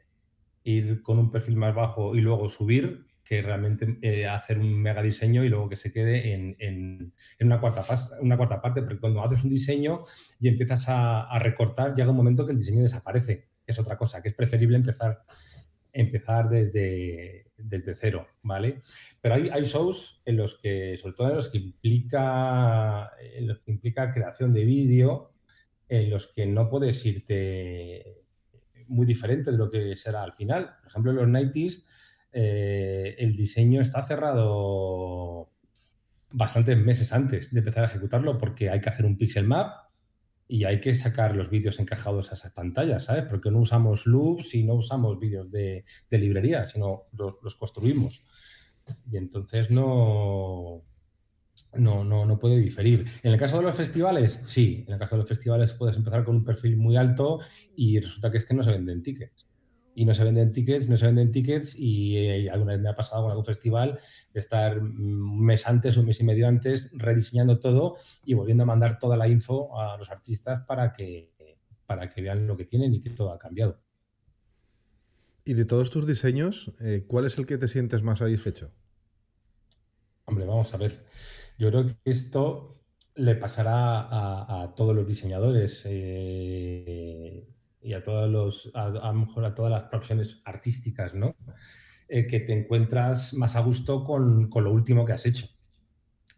[0.63, 5.43] ir con un perfil más bajo y luego subir que realmente hacer un mega diseño
[5.43, 7.83] y luego que se quede en, una, cuarta
[8.21, 10.03] una cuarta parte, porque cuando haces un diseño
[10.39, 14.21] y empiezas a, a recortar, llega un momento que el diseño desaparece es otra cosa,
[14.21, 15.23] que es preferible empezar,
[15.91, 18.79] empezar desde, desde cero, ¿vale?
[19.21, 23.59] Pero hay, hay shows en los que, sobre todo en los que implica, en los
[23.59, 25.33] que implica creación de vídeo,
[25.87, 28.23] en los que no puedes irte
[28.87, 30.75] muy diferente de lo que será al final.
[30.81, 31.83] Por ejemplo, en los 90s
[32.31, 35.49] eh, el diseño está cerrado
[36.31, 39.84] bastantes meses antes de empezar a ejecutarlo porque hay que hacer un pixel map
[40.47, 43.23] y hay que sacar los vídeos encajados a esas pantallas, ¿sabes?
[43.23, 48.23] Porque no usamos loops y no usamos vídeos de, librería, sino los, construimos.
[49.11, 50.83] Y entonces no,
[51.73, 53.05] no, no, no puede diferir.
[53.23, 54.83] En el caso de los festivales, sí.
[54.87, 57.39] En el caso de los festivales puedes empezar con un perfil muy alto
[57.75, 59.47] y resulta que es que no se venden tickets
[59.95, 62.95] y no se venden tickets, no se venden tickets y eh, alguna vez me ha
[62.95, 63.97] pasado con algún festival
[64.33, 68.67] de estar un mes antes, un mes y medio antes, rediseñando todo y volviendo a
[68.67, 71.33] mandar toda la info a los artistas para que,
[71.85, 73.79] para que vean lo que tienen y que todo ha cambiado.
[75.45, 78.71] Y de todos tus diseños, eh, ¿cuál es el que te sientes más satisfecho?
[80.25, 81.05] Hombre, vamos a ver.
[81.57, 82.83] Yo creo que esto
[83.15, 85.83] le pasará a, todos los diseñadores.
[85.85, 87.54] Eh,
[87.85, 91.35] y a todos los, a, mejor a todas las profesiones artísticas, ¿no?
[92.07, 95.47] Eh, que te encuentras más a gusto con, con, lo último que has hecho,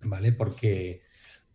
[0.02, 0.34] ¿vale?
[0.34, 1.04] Porque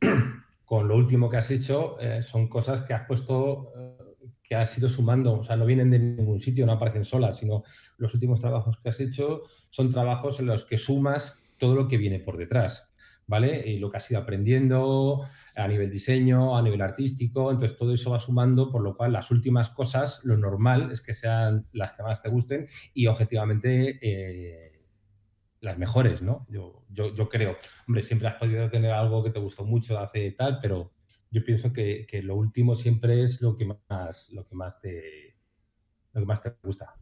[0.64, 4.76] con lo último que has hecho eh, son cosas que has puesto, eh, que has
[4.78, 7.62] ido sumando, o sea, no vienen de ningún sitio, no aparecen solas, sino
[7.98, 11.98] los últimos trabajos que has hecho son trabajos en los que sumas todo lo que
[11.98, 12.91] viene por detrás.
[13.26, 13.68] ¿Vale?
[13.68, 18.10] Y lo que has ido aprendiendo a nivel diseño, a nivel artístico, entonces todo eso
[18.10, 22.02] va sumando, por lo cual las últimas cosas, lo normal es que sean las que
[22.02, 24.72] más te gusten y objetivamente eh,
[25.60, 26.46] las mejores, ¿no?
[26.48, 27.56] Yo, yo, creo,
[27.86, 30.92] hombre, siempre has podido tener algo que te gustó mucho hace tal, pero
[31.30, 35.36] yo pienso que, lo último siempre es lo que más, lo que más te,
[36.12, 36.94] lo que más te gusta.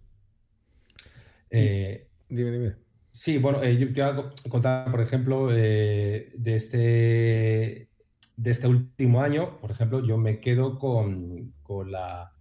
[1.50, 2.89] Eh, dime, dime.
[3.12, 7.90] Sí, bueno, eh, yo te voy contar, por ejemplo, eh, de, este,
[8.36, 11.54] de este último año, por ejemplo, yo me quedo con,
[11.86, 12.32] la,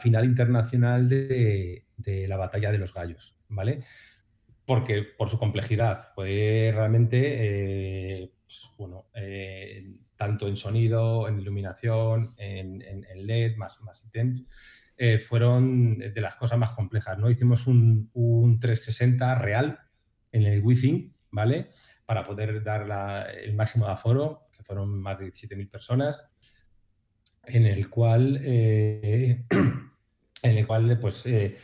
[0.00, 1.84] final internacional de,
[2.28, 3.82] la batalla de los gallos, ¿vale?
[4.64, 9.06] Porque por su complejidad fue realmente, eh, pues, bueno,
[10.16, 12.80] tanto en sonido, en iluminación, en,
[13.26, 14.44] LED, más, más ítems,
[15.28, 17.28] fueron de las cosas más complejas, ¿no?
[17.28, 19.85] Hicimos un, un 360 real,
[20.36, 21.70] en el Wi-Fi, ¿vale?
[22.04, 26.28] Para poder dar el máximo de aforo, que fueron más de 17.000 personas,
[27.46, 29.44] en el cual, eh,
[30.42, 31.56] en el cual pues, eh,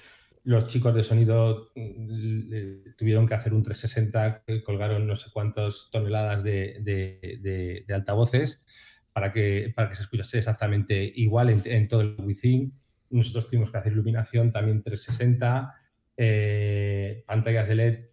[0.45, 6.43] los chicos de sonido mm, tuvieron que hacer un 360, colgaron no sé cuántas toneladas
[6.43, 8.65] de, altavoces
[9.13, 12.73] para que, para que se escuchase exactamente igual en, todo el Wi-Fi.
[13.11, 15.71] Nosotros tuvimos que hacer iluminación también 360,
[16.17, 18.12] eh, pantallas de LED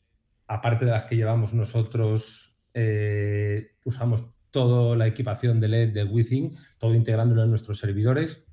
[0.49, 6.55] aparte de las que llevamos nosotros, eh, usamos toda la equipación de LED del Within,
[6.79, 8.43] todo integrándolo en nuestros servidores.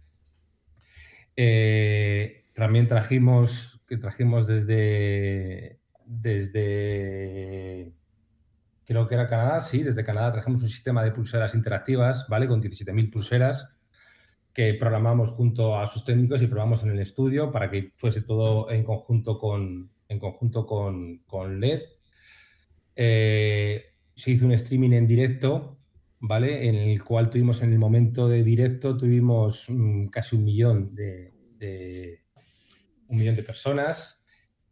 [1.37, 7.95] Eh, también trajimos, que trajimos desde, desde,
[8.85, 12.47] creo que era Canadá, sí, desde Canadá trajimos un sistema de pulseras interactivas, ¿vale?
[12.47, 13.71] Con 17.000 pulseras
[14.53, 18.71] que programamos junto a sus técnicos y probamos en el estudio para que fuese todo
[18.71, 21.83] en conjunto con, en conjunto con, con LED.
[22.95, 25.79] Eh, se hizo un streaming en directo,
[26.21, 26.69] ¿vale?
[26.69, 31.33] En el cual tuvimos en el momento de directo, tuvimos mm, casi un millón de,
[33.09, 34.23] un millón de personas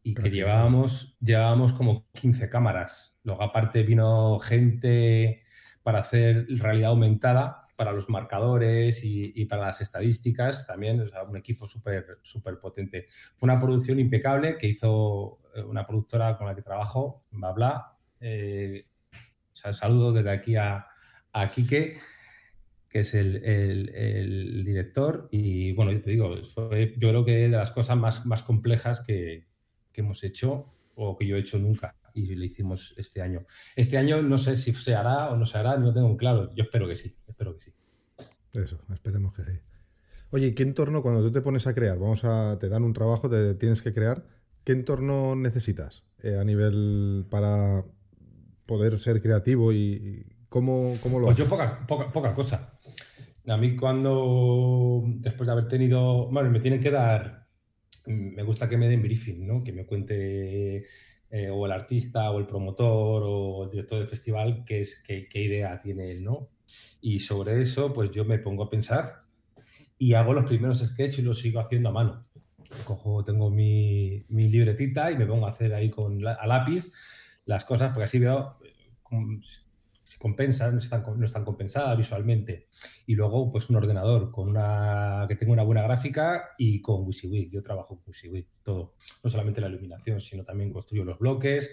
[0.03, 3.19] y que llevábamos, llevábamos como 15 cámaras.
[3.23, 5.43] Luego aparte vino gente
[5.83, 12.19] para hacer realidad aumentada para los marcadores y, para las estadísticas también, un equipo súper
[12.23, 13.07] súper potente.
[13.37, 17.97] Fue una producción impecable que hizo eh, una productora con la que trabajo, Babla.
[18.21, 18.87] Eh,
[19.53, 20.87] saludo desde aquí a,
[21.33, 21.99] a Quique,
[22.89, 25.27] que es el, director.
[25.31, 29.01] Y bueno, yo te digo, fue, yo creo que de las cosas más, más complejas
[29.01, 29.47] que,
[29.93, 33.45] que hemos hecho o que yo he hecho nunca y lo hicimos este año.
[33.77, 36.55] Este año no sé si se hará o no se hará, no lo tengo claro.
[36.55, 37.75] Yo espero que sí, espero que sí.
[38.53, 39.59] Eso, esperemos que sí.
[40.31, 41.99] Oye, ¿qué entorno cuando tú te pones a crear?
[41.99, 44.25] Vamos a, te dan un trabajo, te tienes que crear.
[44.63, 47.85] ¿Qué entorno necesitas eh, a nivel para
[48.65, 52.79] poder ser creativo y, cómo, cómo, lo Pues yo poca, poca, poca cosa.
[53.47, 57.47] A mí cuando, después de haber tenido, bueno, me tienen que dar,
[58.07, 59.63] me gusta que me den briefing, ¿no?
[59.63, 60.87] Que me cuente
[61.31, 65.29] eh, o el artista o el promotor o el director del festival qué, es, qué,
[65.35, 66.49] idea tiene él, ¿no?
[67.01, 69.25] Y sobre eso, pues yo me pongo a pensar
[69.99, 72.23] y hago los primeros sketches y los sigo haciendo a mano.
[72.85, 76.91] Cojo, tengo mi, mi libretita y me pongo a hacer ahí con a lápiz
[77.45, 78.57] las cosas, porque así veo,
[80.19, 82.69] compensan, están, no están compensadas visualmente.
[83.07, 87.51] Y luego, pues un ordenador con una, que tenga una buena gráfica y con WYSIWYG.
[87.51, 88.95] Yo trabajo con WYSIWYG, todo.
[89.23, 91.71] No solamente la iluminación, sino también construyo los bloques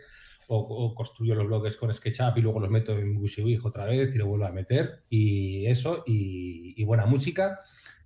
[0.47, 4.17] o, construyo los bloques con SketchUp y luego los meto en WYSIWYG otra vez y
[4.17, 5.03] lo vuelvo a meter.
[5.09, 7.59] Y eso, y buena música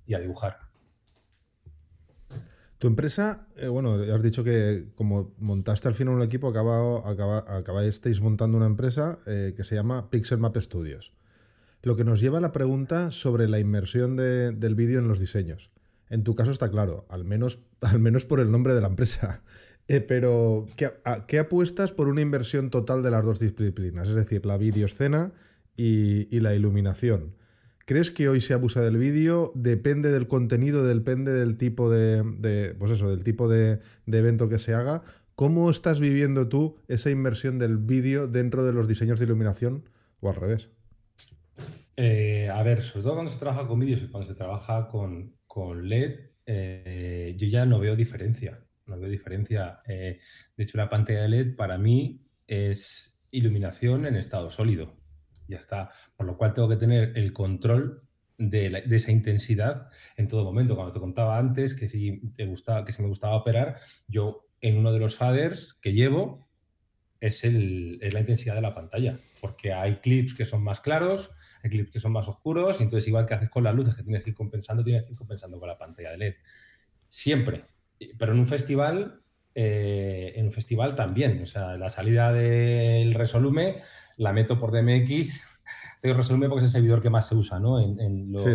[0.05, 0.64] y a dibujar.
[2.85, 7.81] Tu empresa, eh, bueno, has dicho que como montaste al final un equipo, acaba, acaba,
[8.21, 11.11] montando una empresa eh, que se llama Pixel Map Studios.
[11.81, 15.71] Lo que nos lleva a la pregunta sobre la inmersión del vídeo en los diseños.
[16.11, 19.41] En tu caso está claro, al menos, al menos por el nombre de la empresa.
[19.87, 20.91] Eh, pero, ¿qué,
[21.27, 24.09] ¿qué, apuestas por una inversión total de las dos disciplinas?
[24.09, 25.31] Es decir, la videoescena
[25.75, 27.35] y, y la iluminación.
[27.85, 29.51] ¿Crees que hoy se abusa del vídeo?
[29.53, 34.73] ¿Depende del contenido, depende del tipo de, pues eso, del tipo de, evento que se
[34.73, 35.03] haga?
[35.35, 39.87] ¿Cómo estás viviendo tú esa inversión del vídeo dentro de los diseños de iluminación
[40.19, 40.69] o al revés?
[41.95, 45.35] Eh, a ver, sobre todo cuando se trabaja con vídeos y cuando se trabaja con,
[45.87, 48.65] LED, eh, yo ya no veo diferencia.
[48.87, 49.81] No veo diferencia.
[49.85, 50.19] Eh,
[50.57, 55.04] de hecho, la pantalla de LED para mí es iluminación en estado sólido
[55.47, 55.89] ya está.
[56.15, 58.03] Por lo cual tengo que tener el control
[58.37, 60.75] de, esa intensidad en todo momento.
[60.75, 63.77] Cuando te contaba antes que si, te gustaba, que si me gustaba operar,
[64.07, 66.49] yo en uno de los faders que llevo
[67.19, 71.31] es, el, es la intensidad de la pantalla, porque hay clips que son más claros,
[71.63, 74.03] hay clips que son más oscuros, y entonces igual que haces con las luces que
[74.03, 76.33] tienes que ir compensando, tienes que ir compensando con la pantalla de LED.
[77.07, 77.65] Siempre.
[78.17, 79.21] Pero en un festival
[79.57, 81.41] eh, en un festival también.
[81.41, 83.77] O sea, la salida del Resolume
[84.17, 85.61] la meto por DMX.
[86.03, 87.79] Resolume porque es el servidor que más se usa ¿no?
[87.79, 88.45] en, los,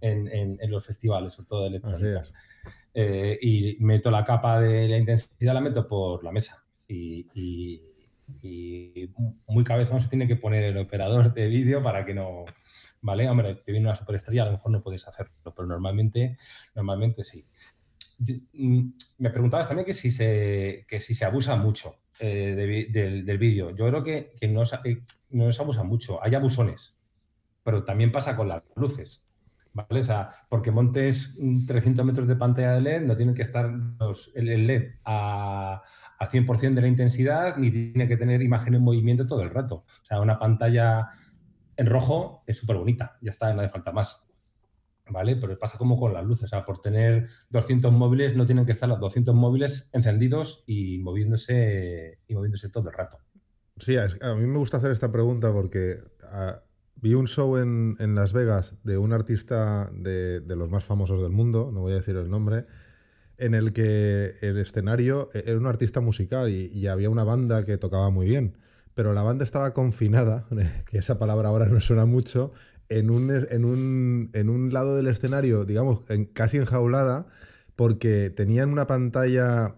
[0.00, 2.24] En, los festivales, sobre todo de electrónica.
[2.94, 6.64] Eh, y meto la capa de la intensidad, la meto por la mesa.
[6.88, 7.80] Y,
[9.46, 12.44] muy cabezón se tiene que poner el operador de vídeo para que no.
[13.00, 13.28] ¿Vale?
[13.28, 16.36] Hombre, te viene una superestrella, a lo mejor no puedes hacerlo, pero normalmente,
[16.74, 17.44] normalmente sí.
[18.52, 23.70] Mm, me preguntabas también que si se, que si se abusa mucho eh, del, vídeo.
[23.70, 26.22] Yo creo que, que no, eh, no, se abusa mucho.
[26.22, 26.96] Hay abusones,
[27.62, 29.24] pero también pasa con las luces.
[29.72, 30.00] ¿vale?
[30.00, 31.34] O sea, porque montes
[31.66, 33.70] 300 metros de pantalla de LED, no tienen que estar
[34.34, 35.82] el LED a,
[36.18, 39.76] a 100% de la intensidad, ni tiene que tener imagen en movimiento todo el rato.
[39.86, 41.08] O sea, una pantalla
[41.76, 44.21] en rojo es súper bonita, ya está, no hace falta más.
[45.10, 45.36] ¿Vale?
[45.36, 48.72] Pero pasa como con las luces, o sea, por tener 200 móviles no tienen que
[48.72, 53.18] estar los 200 móviles encendidos y moviéndose, y moviéndose todo el rato.
[53.78, 56.62] Sí, a mí me gusta hacer esta pregunta porque ah,
[56.96, 61.70] vi un show en, Las Vegas de un artista de, los más famosos del mundo,
[61.72, 62.66] no voy a decir el nombre,
[63.38, 67.76] en el que el escenario e, era un artista musical y había una banda que
[67.76, 68.56] tocaba muy bien
[68.94, 70.46] pero la banda estaba confinada,
[70.86, 72.52] que esa palabra ahora no suena mucho,
[72.98, 77.26] en un, en un, en un lado del escenario, digamos, en, casi enjaulada,
[77.74, 79.76] porque tenían una pantalla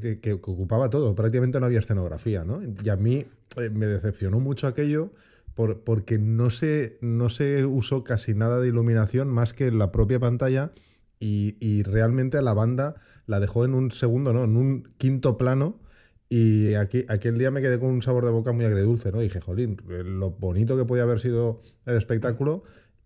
[0.00, 2.60] que, que, ocupaba todo, prácticamente no había escenografía, ¿no?
[2.62, 5.12] Y a mí eh, me decepcionó mucho aquello
[5.54, 10.20] por, porque no se, no se usó casi nada de iluminación más que la propia
[10.20, 10.70] pantalla
[11.18, 12.94] y, y realmente a la banda
[13.26, 14.44] la dejó en un segundo, ¿no?
[14.44, 15.80] En un quinto plano
[16.28, 19.20] y aquí, aquel día me quedé con un sabor de boca muy agredulce, ¿no?
[19.20, 22.64] dije, jolín, lo bonito que podía haber sido el espectáculo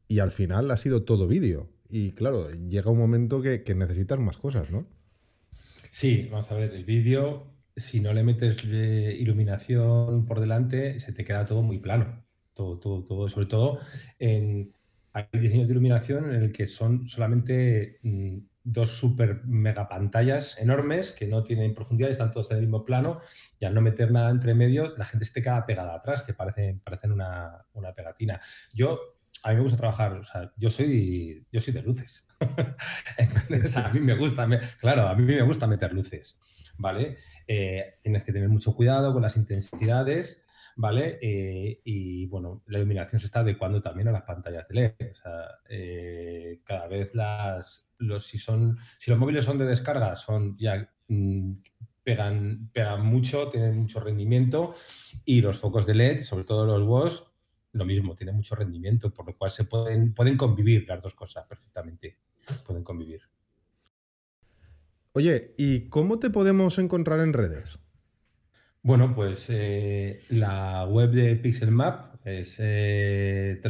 [0.08, 1.68] y al final ha sido todo vídeo.
[1.88, 4.87] Y claro, llega un momento que, que necesitas más cosas, ¿no?
[5.90, 11.12] Sí, vamos a ver, el vídeo, si no le metes eh, iluminación por delante, se
[11.12, 12.24] te queda todo muy plano.
[12.54, 13.28] Todo, todo, todo.
[13.28, 13.78] Sobre todo
[14.18, 14.72] en,
[15.12, 21.12] hay diseños de iluminación en el que son solamente mm, dos super mega pantallas enormes
[21.12, 23.20] que no tienen profundidad, están todos en el mismo plano
[23.59, 26.35] y al no meter nada entre medio, la gente se te queda pegada atrás, que
[26.35, 28.40] parecen, parecen una, pegatina.
[28.72, 29.01] Yo,
[29.42, 32.27] a mí me gusta trabajar, o sea, yo soy, yo soy de luces.
[33.77, 34.46] a mí me gusta,
[34.81, 36.38] claro, a mí me gusta meter luces,
[36.79, 37.16] ¿vale?
[37.46, 40.44] Eh, tienes que tener mucho cuidado con las intensidades,
[40.76, 41.18] ¿vale?
[41.20, 44.94] Eh, y bueno, la iluminación se está adecuando también a las pantallas de LED.
[45.11, 50.16] O sea, eh, cada vez las, los, si, son, si los móviles son de descarga,
[50.16, 51.53] son ya mm,
[52.03, 54.74] pegan, pegan mucho, tienen mucho rendimiento
[55.24, 57.32] y los focos de LED, sobre todo los WOS,
[57.72, 61.47] lo mismo, tienen mucho rendimiento, por lo cual se pueden, pueden convivir las dos cosas
[61.47, 62.18] perfectamente.
[62.66, 63.22] Pueden convivir.
[65.12, 67.78] Oye, ¿y cómo te podemos encontrar en redes?
[68.83, 73.61] Bueno, pues eh, la web de Pixelmap es eh,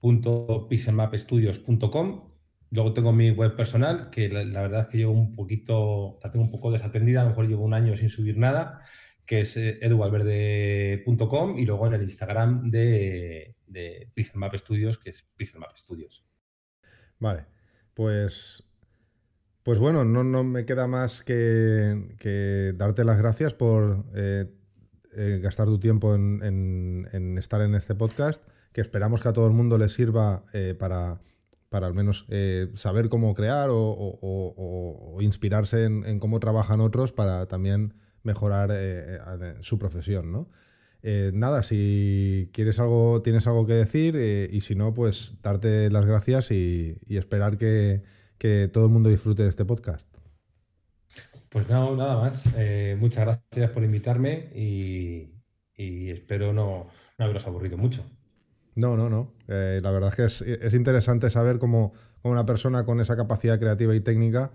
[0.00, 2.34] www.pixelmapstudios.com
[2.74, 6.44] Luego tengo mi web personal, que la, verdad es que llevo un poquito, la tengo
[6.44, 8.80] un poco desatendida, a lo mejor llevo un año sin subir nada,
[9.24, 15.76] que es eduvalverde.com y luego en el Instagram de, de Map Studios, que es Map
[15.76, 16.26] Studios.
[17.20, 17.46] Vale,
[17.94, 18.73] pues
[19.64, 24.46] pues bueno, no, no me queda más que, darte las gracias por eh,
[25.16, 28.42] eh, gastar tu tiempo en, estar en este podcast,
[28.72, 31.22] que esperamos que a todo el mundo le sirva eh, para,
[31.70, 32.26] para, al menos
[32.74, 38.70] saber cómo crear o, inspirarse en, cómo trabajan otros para también mejorar
[39.60, 40.50] su profesión, ¿no?
[41.32, 44.16] nada, si quieres algo, tienes algo que decir
[44.52, 48.02] y si no, pues darte las gracias y esperar que
[48.38, 50.08] que todo el mundo disfrute de este podcast.
[51.48, 52.48] Pues no, nada más.
[52.56, 55.30] Eh, muchas gracias por invitarme y,
[55.76, 58.04] espero no, haberos aburrido mucho.
[58.74, 59.34] No, no, no.
[59.46, 63.94] Eh, la verdad es que es, interesante saber cómo, una persona con esa capacidad creativa
[63.94, 64.50] y técnica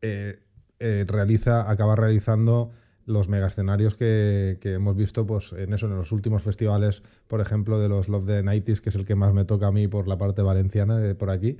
[0.00, 0.38] eh,
[0.78, 2.70] realiza, acaba realizando
[3.06, 7.78] los mega escenarios que, hemos visto pues, en eso, en los últimos festivales, por ejemplo,
[7.78, 10.08] de los Love the Nighties, que es el que más me toca a mí por
[10.08, 11.56] la parte valenciana de por aquí.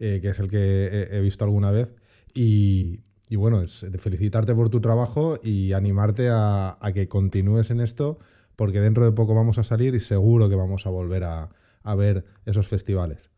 [0.00, 1.94] Eh, que es el que he, visto alguna vez.
[2.34, 3.00] Y,
[3.36, 8.18] bueno, es felicitarte por tu trabajo y animarte a, que continúes en esto,
[8.54, 11.50] porque dentro de poco vamos a salir y seguro que vamos a volver a,
[11.96, 13.30] ver esos festivales.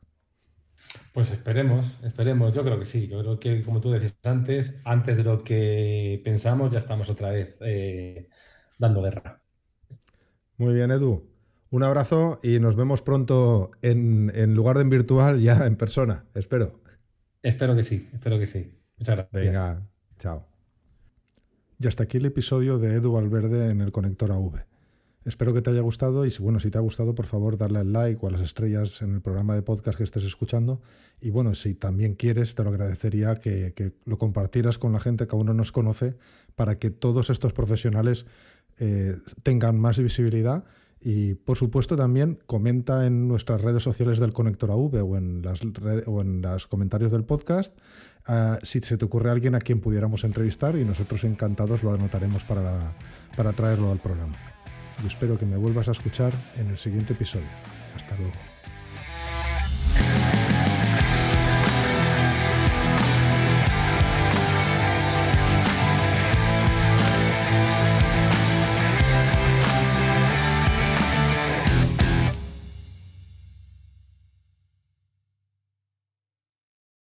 [1.13, 2.53] Pues esperemos, esperemos.
[2.53, 3.07] Yo creo que sí.
[3.07, 7.31] Yo creo que, como tú decías antes, antes de lo que pensamos, ya estamos otra
[7.31, 8.29] vez eh,
[8.77, 9.41] dando guerra.
[10.57, 11.30] Muy bien, Edu.
[11.71, 16.81] Un abrazo y nos vemos pronto en, lugar de en virtual, ya en persona, espero.
[17.43, 18.73] Espero que sí, espero que sí.
[18.99, 19.33] Muchas gracias.
[19.33, 19.87] Venga,
[20.19, 20.47] chao.
[21.79, 24.65] Y hasta aquí el episodio de Edu Valverde en el conector AV.
[25.25, 27.93] Espero que te haya gustado y bueno, si te ha gustado, por favor, darle al
[27.93, 30.81] like o a las estrellas en el programa de podcast que estés escuchando.
[31.21, 35.27] Y bueno, si también quieres, te lo agradecería que, que lo compartieras con la gente
[35.27, 36.17] que aún no nos conoce
[36.57, 38.27] para que todos estos profesionales
[38.79, 40.65] eh, tengan más visibilidad
[41.01, 45.61] y por supuesto también comenta en nuestras redes sociales del Conector AV o en las
[46.07, 47.79] o en los comentarios del podcast
[48.27, 52.43] ah, si se te ocurre alguien a quien pudiéramos entrevistar y nosotros encantados lo anotaremos
[52.45, 52.95] para,
[53.37, 54.37] para traerlo al programa.
[55.03, 57.49] Y espero que me vuelvas a escuchar en el siguiente episodio.
[57.97, 58.60] Hasta luego.